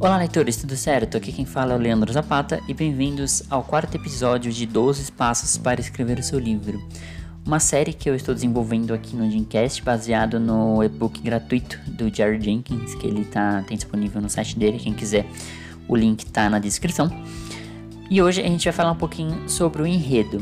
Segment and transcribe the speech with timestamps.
[0.00, 1.16] Olá, leitores, tudo certo?
[1.16, 5.58] Aqui quem fala é o Leandro Zapata e bem-vindos ao quarto episódio de 12 Passos
[5.58, 6.80] para Escrever o Seu Livro.
[7.44, 12.40] Uma série que eu estou desenvolvendo aqui no Dreamcast baseado no e-book gratuito do Jerry
[12.40, 15.26] Jenkins, que ele tá, tem disponível no site dele, quem quiser,
[15.88, 17.10] o link tá na descrição.
[18.08, 20.40] E hoje a gente vai falar um pouquinho sobre o enredo.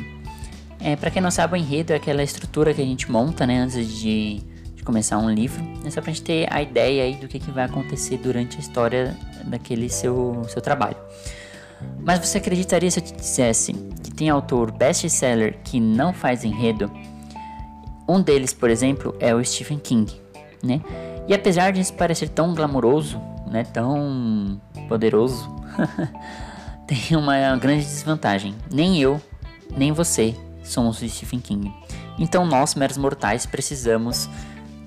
[0.79, 3.59] É, para quem não sabe, o enredo é aquela estrutura que a gente monta né,
[3.61, 4.45] antes de
[4.87, 7.65] começar um livro, é só pra gente ter a ideia aí do que, que vai
[7.65, 10.97] acontecer durante a história daquele seu, seu trabalho.
[11.99, 16.91] Mas você acreditaria se eu te dissesse que tem autor best-seller que não faz enredo?
[18.09, 20.21] Um deles, por exemplo, é o Stephen King,
[20.63, 20.81] né?
[21.29, 25.51] E apesar de isso parecer tão glamouroso, né, tão poderoso,
[26.87, 28.55] tem uma grande desvantagem.
[28.71, 29.21] Nem eu,
[29.77, 31.73] nem você somos o Stephen King.
[32.19, 34.29] Então nós, meros mortais, precisamos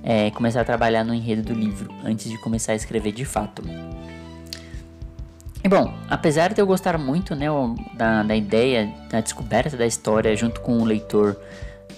[0.02, 3.62] é, começar a trabalhar no enredo do livro antes de começar a escrever de fato.
[5.70, 7.46] Bom, apesar de eu gostar muito né,
[7.94, 11.38] da, da ideia, da descoberta da história junto com o leitor,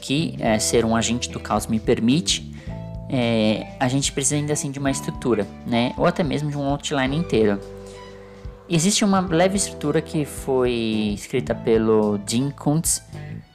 [0.01, 2.53] que é, ser um agente do caos me permite,
[3.09, 6.65] é, a gente precisa ainda assim de uma estrutura, né, ou até mesmo de um
[6.65, 7.61] outline inteiro.
[8.67, 13.01] Existe uma leve estrutura que foi escrita pelo Jim Kuntz,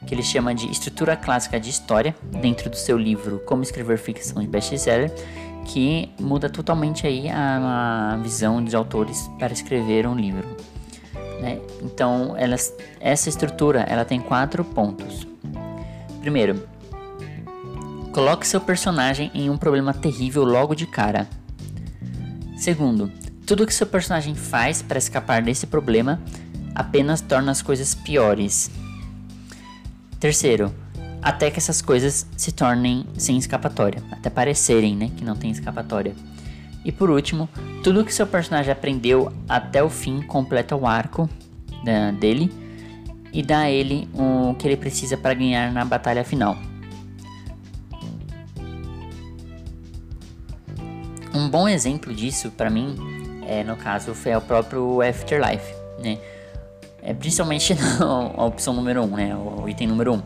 [0.07, 4.41] que ele chama de estrutura clássica de história, dentro do seu livro Como Escrever Ficção
[4.41, 5.13] de Best-Seller,
[5.67, 10.47] que muda totalmente aí a, a, visão dos autores para escrever um livro.
[11.41, 11.61] Né?
[11.83, 15.27] Então, elas, essa estrutura ela tem quatro pontos.
[16.21, 16.67] Primeiro,
[18.13, 21.29] coloque seu personagem em um problema terrível logo de cara.
[22.57, 23.11] Segundo,
[23.45, 26.21] tudo que seu personagem faz para escapar desse problema
[26.75, 28.71] apenas torna as coisas piores.
[30.21, 30.73] Terceiro,
[31.27, 36.15] até que essas coisas se tornem sem escapatória, até parecerem, né, que não tem escapatória.
[36.85, 37.49] E por último,
[37.83, 41.29] tudo que seu personagem aprendeu até o fim completa o arco
[42.21, 42.53] dele
[43.33, 46.57] e dá a ele o que ele precisa para ganhar na batalha final.
[51.35, 52.95] Um bom exemplo disso para mim,
[53.49, 56.19] é, no caso, foi o próprio Afterlife, né?
[57.03, 59.35] É, principalmente na opção número 1, um, né?
[59.35, 60.15] O item número 1.
[60.15, 60.23] Um.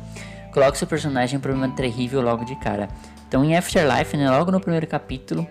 [0.53, 2.89] Coloque seu personagem em um problema terrível logo de cara.
[3.29, 5.47] Então em Afterlife, né, logo no primeiro capítulo,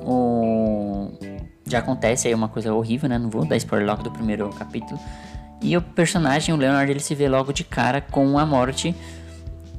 [0.00, 1.10] o...
[1.66, 3.18] já acontece aí uma coisa horrível, né?
[3.18, 5.00] Não vou dar spoiler logo do primeiro capítulo.
[5.60, 8.94] E o personagem, o Leonard, ele se vê logo de cara com a morte.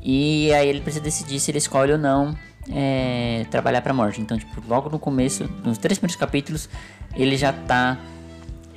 [0.02, 2.36] E aí ele precisa decidir se ele escolhe ou não
[2.72, 4.22] é, trabalhar pra morte.
[4.22, 6.70] Então, tipo, logo no começo, nos três primeiros capítulos,
[7.16, 7.98] ele já tá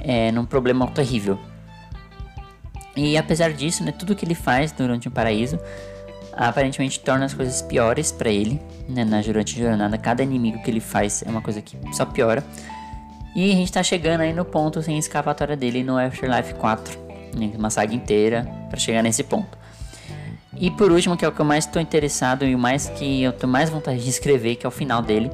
[0.00, 1.38] é, num problema terrível.
[2.98, 5.58] E apesar disso, né, tudo que ele faz durante o paraíso
[6.32, 9.96] aparentemente torna as coisas piores para ele, né, na durante a jornada.
[9.96, 12.44] Cada inimigo que ele faz é uma coisa que só piora.
[13.36, 16.98] E a gente tá chegando aí no ponto sem escapatória dele no Afterlife 4,
[17.36, 19.56] né, uma saga inteira para chegar nesse ponto.
[20.56, 23.22] E por último, que é o que eu mais estou interessado e o mais que
[23.22, 25.30] eu tenho mais vontade de escrever, que é o final dele.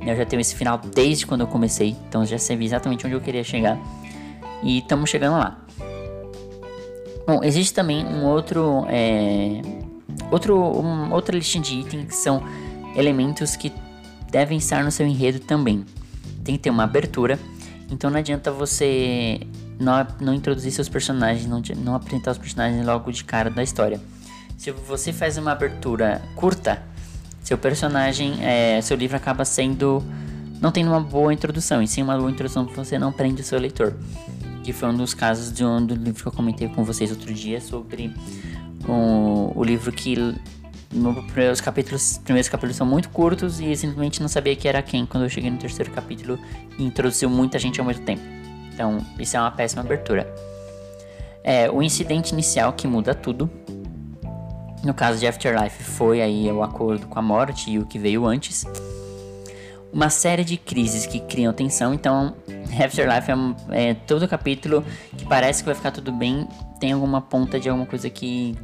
[0.00, 3.20] Eu já tenho esse final desde quando eu comecei, então já sei exatamente onde eu
[3.20, 3.78] queria chegar.
[4.62, 5.58] E estamos chegando lá.
[7.26, 9.62] Bom, existe também um outro, é,
[10.30, 12.42] outro um, outra listinha de itens que são
[12.96, 13.72] elementos que
[14.30, 15.84] devem estar no seu enredo também.
[16.42, 17.38] Tem que ter uma abertura,
[17.90, 19.40] então não adianta você
[19.78, 24.00] não, não introduzir seus personagens, não, não apresentar os personagens logo de cara da história.
[24.56, 26.82] Se você faz uma abertura curta,
[27.42, 30.02] seu personagem, é, seu livro acaba sendo
[30.60, 33.58] não tendo uma boa introdução, e sem uma boa introdução você não prende o seu
[33.58, 33.94] leitor
[34.62, 37.32] que foi um dos casos de um do livro que eu comentei com vocês outro
[37.32, 38.14] dia sobre
[38.88, 40.16] o, o livro que
[40.92, 45.06] no, os capítulos, primeiros capítulos são muito curtos e simplesmente não sabia que era quem
[45.06, 46.38] quando eu cheguei no terceiro capítulo
[46.78, 48.22] e introduziu muita gente ao mesmo tempo.
[48.72, 50.32] Então, isso é uma péssima abertura.
[51.44, 53.50] É, o incidente inicial que muda tudo.
[54.84, 58.26] No caso de Afterlife foi aí o acordo com a morte e o que veio
[58.26, 58.66] antes
[59.92, 61.92] uma série de crises que criam tensão.
[61.92, 62.34] Então,
[62.82, 63.30] Afterlife
[63.70, 64.84] é, é todo capítulo
[65.16, 66.48] que parece que vai ficar tudo bem,
[66.80, 68.56] tem alguma ponta de alguma coisa que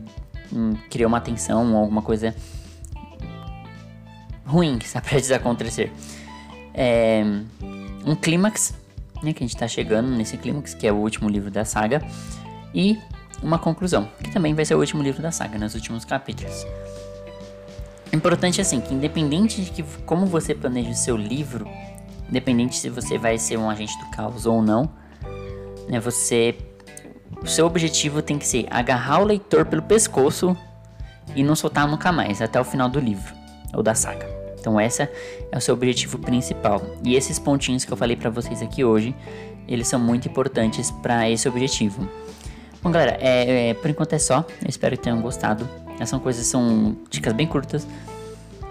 [0.52, 2.34] hum, criou uma tensão alguma coisa
[4.46, 5.92] ruim que está prestes a acontecer.
[6.72, 7.22] É,
[8.06, 8.74] um clímax,
[9.22, 12.02] né, que a gente está chegando nesse clímax, que é o último livro da saga,
[12.74, 12.98] e
[13.42, 16.64] uma conclusão, que também vai ser o último livro da saga, nos últimos capítulos.
[18.12, 21.68] Importante assim, que independente de que, como você planeja o seu livro,
[22.28, 24.90] independente se você vai ser um agente do caos ou não,
[25.88, 26.56] né, você
[27.42, 30.56] o seu objetivo tem que ser agarrar o leitor pelo pescoço
[31.36, 33.34] e não soltar nunca mais até o final do livro
[33.74, 34.26] ou da saga.
[34.58, 35.08] Então essa
[35.52, 36.82] é o seu objetivo principal.
[37.04, 39.14] E esses pontinhos que eu falei para vocês aqui hoje,
[39.68, 42.08] eles são muito importantes para esse objetivo.
[42.82, 44.44] Bom, galera, é, é, por enquanto é só.
[44.62, 45.68] Eu espero que tenham gostado.
[45.98, 47.86] Essas são coisas, são dicas bem curtas,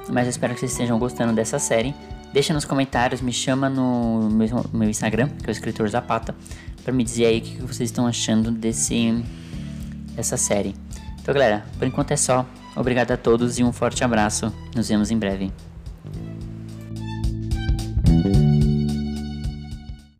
[0.09, 1.93] mas eu espero que vocês estejam gostando dessa série.
[2.33, 6.35] Deixa nos comentários, me chama no meu, meu Instagram, que é o escritor Zapata,
[6.83, 9.23] para me dizer aí o que vocês estão achando desse
[10.15, 10.73] dessa série.
[11.21, 12.45] Então, galera, por enquanto é só.
[12.75, 14.51] Obrigado a todos e um forte abraço.
[14.75, 15.51] Nos vemos em breve.